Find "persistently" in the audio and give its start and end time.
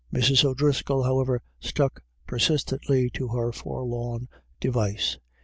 2.25-3.11